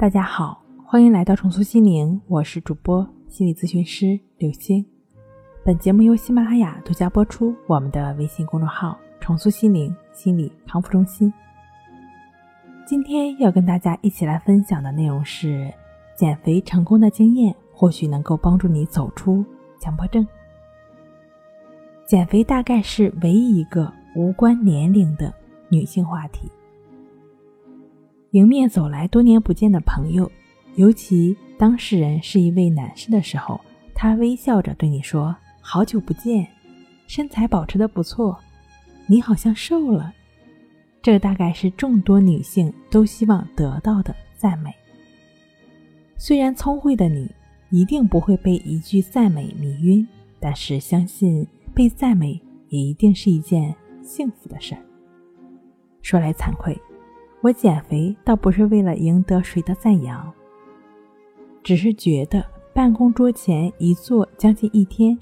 [0.00, 4.82] 大家好，欢迎来到重塑心灵，我是主播心理咨询师刘星。
[5.62, 7.54] 本节目由喜马拉雅独家播出。
[7.66, 11.30] 我们的微信公众号“重塑心灵心理康复中心”。
[12.88, 15.70] 今天要跟大家一起来分享的内容是：
[16.16, 19.44] 减肥成功的经验，或许能够帮助你走出
[19.78, 20.26] 强迫症。
[22.06, 25.30] 减肥大概是唯一一个无关年龄的
[25.68, 26.50] 女性话题。
[28.32, 30.30] 迎面走来多年不见的朋友，
[30.76, 33.60] 尤其当事人是一位男士的时候，
[33.92, 36.46] 他微笑着对你说：“好久不见，
[37.08, 38.38] 身材保持的不错，
[39.08, 40.14] 你好像瘦了。”
[41.02, 44.72] 这大概是众多女性都希望得到的赞美。
[46.16, 47.28] 虽然聪慧的你
[47.70, 50.06] 一定不会被一句赞美迷晕，
[50.38, 53.74] 但是相信被赞美也一定是一件
[54.04, 54.82] 幸福的事儿。
[56.00, 56.80] 说来惭愧。
[57.42, 60.30] 我减肥倒不是为了赢得谁的赞扬，
[61.62, 65.18] 只是觉得办公桌前一坐将近一天，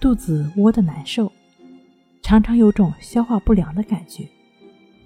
[0.00, 1.30] 肚子窝得难受，
[2.20, 4.26] 常常有种消化不良的感觉。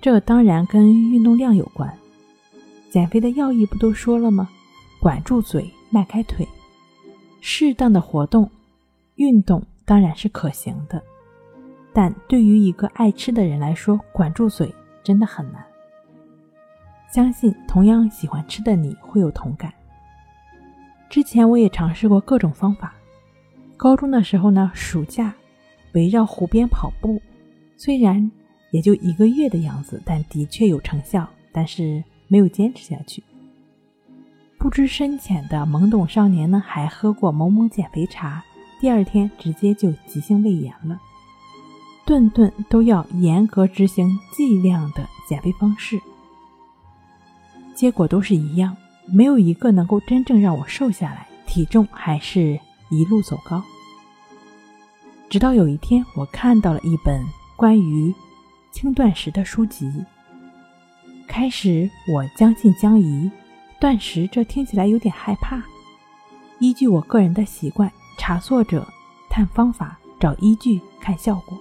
[0.00, 1.92] 这当然跟运动量有关。
[2.88, 4.48] 减肥的要义不都说了吗？
[4.98, 6.48] 管住嘴，迈开腿，
[7.42, 8.50] 适当的活动、
[9.16, 11.02] 运动当然是可行的，
[11.92, 15.62] 但对于一个爱吃的人来说，管住嘴真的很难。
[17.10, 19.72] 相信同样喜欢吃的你会有同感。
[21.08, 22.94] 之前我也尝试过各种方法。
[23.76, 25.34] 高中的时候呢，暑假
[25.92, 27.20] 围绕湖边跑步，
[27.76, 28.30] 虽然
[28.70, 31.28] 也就一个月的样子，但的确有成效。
[31.58, 33.24] 但是没有坚持下去。
[34.58, 38.44] 不知深浅的懵懂少年呢，还喝过某某减肥茶，
[38.78, 41.00] 第二天直接就急性胃炎了。
[42.04, 45.98] 顿顿都要严格执行剂量的减肥方式。
[47.76, 48.74] 结果都是一样，
[49.04, 52.58] 没有一个能够真正让我瘦下来，体重还是
[52.90, 53.62] 一路走高。
[55.28, 57.22] 直到有一天，我看到了一本
[57.54, 58.14] 关于
[58.72, 59.92] 轻断食的书籍。
[61.28, 63.30] 开始我将信将疑，
[63.78, 65.62] 断食这听起来有点害怕。
[66.58, 68.86] 依据我个人的习惯，查作者、
[69.28, 71.58] 探方法、找依据、看效果。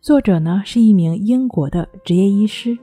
[0.00, 2.76] 作者呢是一名英国的职业医师，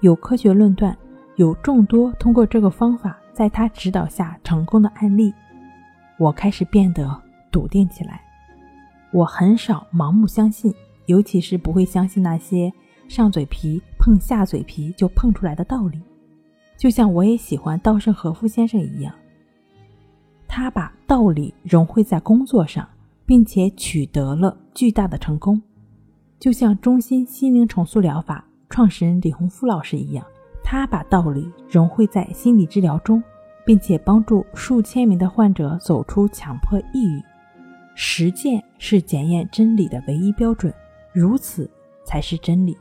[0.00, 0.96] 有科学论断。
[1.36, 5.32] 有众多通过这个方法在他指导下成功的案例，
[6.18, 7.20] 我开始变得
[7.50, 8.20] 笃定起来。
[9.12, 10.74] 我很少盲目相信，
[11.06, 12.70] 尤其是不会相信那些
[13.08, 16.00] 上嘴皮碰下嘴皮就碰出来的道理。
[16.76, 19.14] 就像我也喜欢稻盛和夫先生一样，
[20.46, 22.86] 他把道理融汇在工作上，
[23.24, 25.60] 并且取得了巨大的成功。
[26.38, 30.26] 就像中心心灵重塑疗法创始人李洪福老师一样。
[30.64, 33.22] 他把道理融汇在心理治疗中，
[33.64, 37.22] 并且帮助数千名的患者走出强迫抑郁。
[37.94, 40.72] 实践是检验真理的唯一标准，
[41.12, 41.70] 如此
[42.04, 42.76] 才是真理。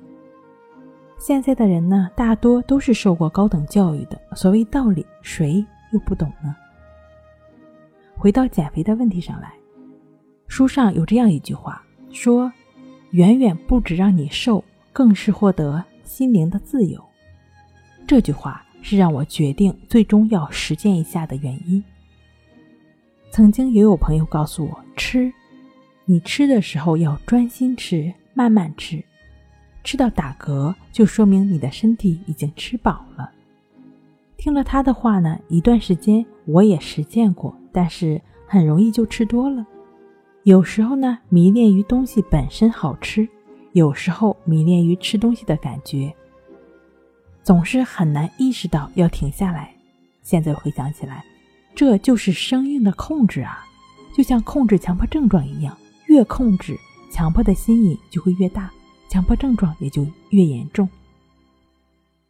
[1.18, 6.56] 现在的人呢，大多都是受过高等教育的，所谓道理，谁又不懂呢？
[8.18, 9.52] 回到减肥的问题上来，
[10.48, 12.52] 书上有这样一句话说
[13.12, 14.64] ：“远远不止让你瘦，
[14.94, 17.04] 更是获得心灵的自由。”
[18.12, 21.82] 这句话是让我决定最终要实践一下的原因。
[23.32, 25.32] 曾经也有朋友告诉我，吃，
[26.04, 29.02] 你吃的时候要专心吃，慢慢吃，
[29.86, 33.32] 吃到打嗝就说明你的身体已经吃饱了。
[34.36, 39.66] 听了他的话呢，一段时间我也实践过，但是很容易就吃多了。
[40.44, 43.26] 有时候呢，迷恋于东西本身好吃，
[43.72, 46.14] 有时候迷恋于吃东西的感觉。
[47.44, 49.74] 总是很难意识到要停下来。
[50.22, 51.24] 现在回想起来，
[51.74, 53.66] 这就是生硬的控制啊，
[54.16, 55.76] 就像控制强迫症状一样，
[56.06, 56.78] 越控制，
[57.12, 58.72] 强迫的心瘾就会越大，
[59.10, 60.88] 强迫症状也就越严重。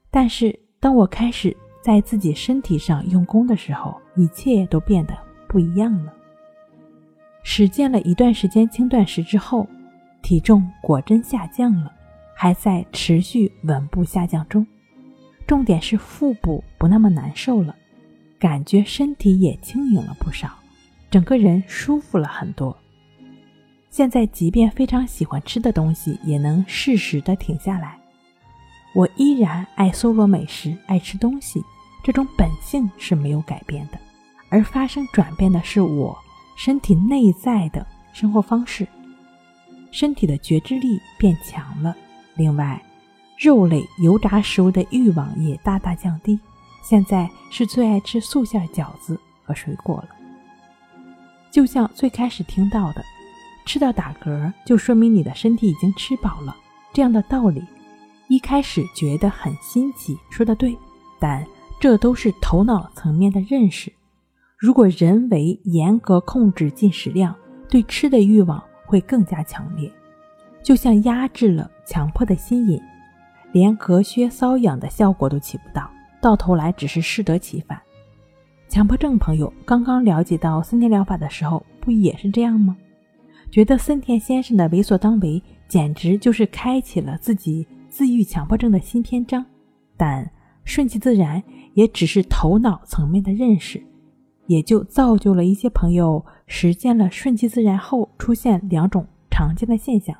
[0.09, 6.13] 但是，当我开始在自己身体上用功的时候，一切都变得不一样了。
[7.43, 9.67] 实践了一段时间轻断食之后，
[10.21, 11.91] 体重果真下降了，
[12.35, 14.65] 还在持续稳步下降中。
[15.51, 17.75] 重点是腹部不那么难受了，
[18.39, 20.49] 感觉身体也轻盈了不少，
[21.09, 22.77] 整个人舒服了很多。
[23.89, 27.99] 现在即便非常喜欢吃的东西，也能适时的停下来。
[28.95, 31.61] 我依然爱搜罗美食，爱吃东西，
[32.01, 33.99] 这种本性是没有改变的，
[34.47, 36.17] 而发生转变的是我
[36.55, 38.87] 身体内在的生活方式，
[39.91, 41.93] 身体的觉知力变强了。
[42.35, 42.81] 另外。
[43.41, 46.39] 肉类、油炸食物的欲望也大大降低，
[46.83, 50.09] 现在是最爱吃素馅饺子和水果了。
[51.49, 53.03] 就像最开始听到的，
[53.65, 56.55] 吃到打嗝就说明你的身体已经吃饱了
[56.93, 57.63] 这样的道理，
[58.27, 60.77] 一开始觉得很新奇，说的对，
[61.19, 61.43] 但
[61.79, 63.91] 这都是头脑层面的认识。
[64.55, 67.35] 如果人为严格控制进食量，
[67.67, 69.91] 对吃的欲望会更加强烈，
[70.61, 72.79] 就像压制了强迫的心瘾，
[73.51, 75.89] 连隔靴搔痒的效果都起不到，
[76.21, 77.79] 到头来只是适得其反。
[78.69, 82.77] 强迫症朋友刚刚了解到森田疗法的时候，不也是这样吗？
[83.51, 89.45] 觉得森田先生的为所当为简直就是开启了自己自愈强迫症的新篇章。
[89.97, 90.31] 但
[90.63, 91.43] 顺其自然
[91.73, 93.83] 也只是头脑层面的认识，
[94.47, 100.15] 也就造就了一些朋友实践了顺其自然后出现两种常见的现象：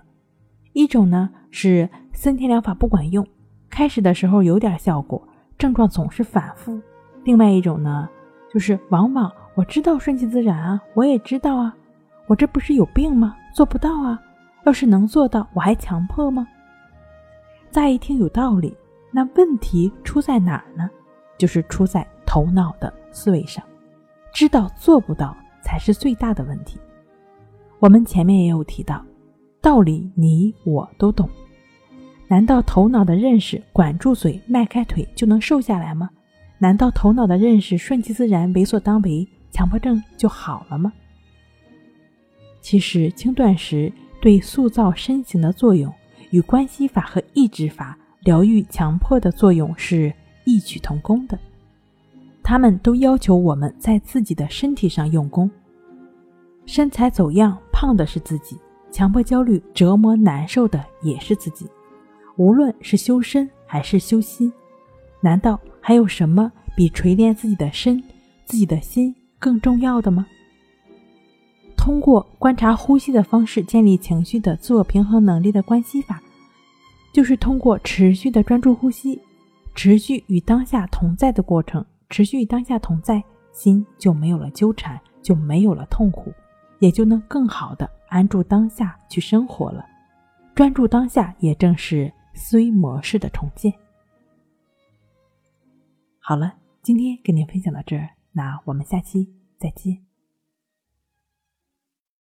[0.73, 3.25] 一种呢是森田疗法不管用，
[3.69, 5.21] 开始的时候有点效果，
[5.57, 6.79] 症状总是反复；
[7.23, 8.09] 另外一种呢。
[8.53, 11.73] 就是往往我知道顺其自然啊，我也知道啊，
[12.27, 13.33] 我这不是有病吗？
[13.55, 14.21] 做不到啊！
[14.65, 16.45] 要是能做到，我还强迫吗？
[17.71, 18.75] 乍一听有道理，
[19.09, 20.89] 那问题出在哪儿呢？
[21.37, 23.63] 就是出在头脑的思维上，
[24.33, 25.33] 知道做不到
[25.63, 26.77] 才是最大的问题。
[27.79, 29.01] 我们前面也有提到，
[29.61, 31.29] 道理你我都懂，
[32.27, 36.09] 难道头脑的认识管住嘴、迈开腿就能瘦下来吗？
[36.57, 40.91] 难道头脑的认识顺其自然、为所当为，强迫症就好了吗？
[42.59, 45.93] 其实轻断食对塑造身形的作用，
[46.31, 50.11] 与关系法和抑制法疗愈强迫的作用是
[50.43, 51.37] 异曲同工的。
[52.41, 55.49] 他们都要求我们在自己的身体上用功。
[56.65, 58.57] 身材走样、胖的是自己，
[58.91, 61.67] 强迫焦虑折磨难受的也是自己。
[62.37, 64.51] 无论是修身还是修心。
[65.21, 68.03] 难道还有什么比锤炼自己的身、
[68.45, 70.25] 自己的心更重要的吗？
[71.77, 76.21] 通过观察呼吸的方式建立情绪的自我平衡能力的关系法，
[77.13, 79.19] 就是通过持续的专注呼吸，
[79.75, 86.31] 持续与当下同在的过程，持续与当下同在，心就没有了纠缠，就没有了痛苦，
[86.79, 89.85] 也就能更好的安住当下去生活了。
[90.53, 93.73] 专注当下，也正是思维模式的重建。
[96.19, 100.10] 好了，今天跟您分享到这儿，那我们下期再见。